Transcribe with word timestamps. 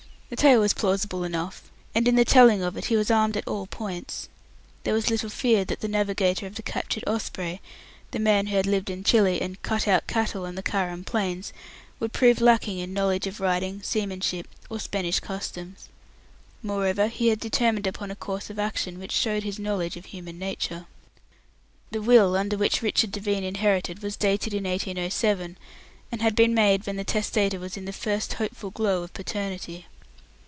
The 0.33 0.37
tale 0.37 0.61
was 0.61 0.73
plausible 0.73 1.25
enough, 1.25 1.69
and 1.93 2.07
in 2.07 2.15
the 2.15 2.23
telling 2.23 2.63
of 2.63 2.77
it 2.77 2.85
he 2.85 2.95
was 2.95 3.11
armed 3.11 3.35
at 3.35 3.45
all 3.49 3.67
points. 3.67 4.29
There 4.85 4.93
was 4.93 5.09
little 5.09 5.27
fear 5.29 5.65
that 5.65 5.81
the 5.81 5.89
navigator 5.89 6.47
of 6.47 6.55
the 6.55 6.61
captured 6.61 7.03
Osprey, 7.05 7.59
the 8.11 8.17
man 8.19 8.47
who 8.47 8.55
had 8.55 8.65
lived 8.65 8.89
in 8.89 9.03
Chile 9.03 9.41
and 9.41 9.61
"cut 9.61 9.89
out" 9.89 10.07
cattle 10.07 10.45
on 10.45 10.55
the 10.55 10.63
Carrum 10.63 11.03
Plains, 11.03 11.51
would 11.99 12.13
prove 12.13 12.39
lacking 12.39 12.79
in 12.79 12.93
knowledge 12.93 13.27
of 13.27 13.41
riding, 13.41 13.83
seamanship, 13.83 14.47
or 14.69 14.79
Spanish 14.79 15.19
customs. 15.19 15.89
Moreover, 16.63 17.09
he 17.09 17.27
had 17.27 17.41
determined 17.41 17.85
upon 17.85 18.09
a 18.09 18.15
course 18.15 18.49
of 18.49 18.57
action 18.57 18.99
which 18.99 19.11
showed 19.11 19.43
his 19.43 19.59
knowledge 19.59 19.97
of 19.97 20.05
human 20.05 20.39
nature. 20.39 20.85
The 21.91 22.01
will 22.01 22.37
under 22.37 22.55
which 22.55 22.81
Richard 22.81 23.11
Devine 23.11 23.43
inherited 23.43 24.01
was 24.01 24.15
dated 24.15 24.53
in 24.53 24.63
1807, 24.63 25.57
and 26.09 26.21
had 26.21 26.37
been 26.37 26.53
made 26.53 26.87
when 26.87 26.95
the 26.95 27.03
testator 27.03 27.59
was 27.59 27.75
in 27.75 27.83
the 27.83 27.91
first 27.91 28.31
hopeful 28.35 28.71
glow 28.71 29.03
of 29.03 29.11
paternity. 29.13 29.87